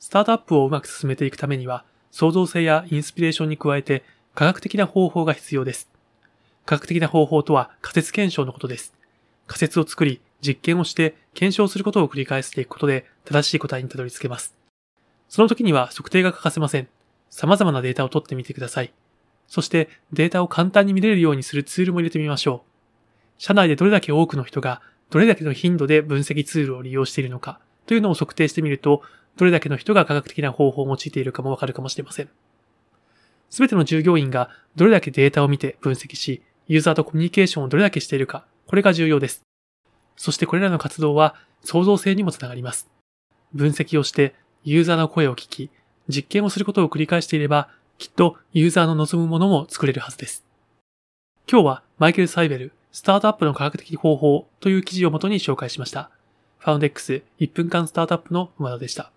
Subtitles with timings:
[0.00, 4.02] スタートアップをうまく進めていくためには、創造性やインスピレーションに加えて
[4.34, 5.90] 科学的な方法が必要です。
[6.64, 8.94] 科学的な方法とは仮説検証のことです。
[9.46, 14.54] 仮説を作り、実験をして検証することを繰り返していくことで正しい答えにたどり着けます。
[15.28, 16.88] その時には測定が欠かせません。
[17.28, 18.92] 様々なデータを取ってみてください。
[19.48, 22.70] そしてデータを簡単に見れるようにするツールも入れてみましょう。
[23.36, 24.80] 社内でどれだけ多くの人が
[25.10, 29.02] どれだけの頻度で分析ツールを利用しているのかというのを測定してみると、
[29.40, 32.28] どれだけの人が科学的な方法を用いているかもわかるかもしれません。
[33.48, 39.40] すべての従業員がどれだけデータを見て分析し、ユーザーとコミュニケーションをどれだけしているか、これが重要です。
[40.18, 42.90] そしてこれらの活動は創造性にもつながります。
[43.54, 45.70] 分析をしてユーザーの声を聞き、
[46.06, 50.44] 実験をすることを繰り返していれば、きっとユーザーの望むものも作れるはずです。
[51.50, 56.10] 今日はマイケル・サイベル、スタートアップの科学的方法という記事をもとに紹介しました。
[56.58, 59.10] ファウンデックス1分間スタートアップの馬田でした。